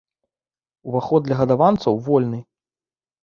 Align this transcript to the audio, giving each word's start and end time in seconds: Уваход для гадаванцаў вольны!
Уваход 0.91 1.21
для 1.27 1.35
гадаванцаў 1.43 1.93
вольны! 2.07 2.39